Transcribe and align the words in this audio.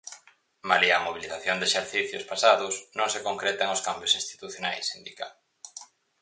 Malia 0.69 0.93
a 0.97 1.05
mobilización 1.07 1.57
de 1.59 1.67
exercicios 1.69 2.27
pasados, 2.31 2.73
non 2.97 3.07
se 3.13 3.23
concretan 3.27 3.73
os 3.75 3.83
cambios 3.87 4.15
institucionais, 4.19 4.85
indica. 4.97 5.27